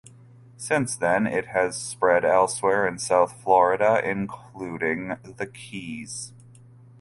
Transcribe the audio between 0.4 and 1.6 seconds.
Since then it